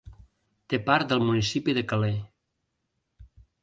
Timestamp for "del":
1.13-1.23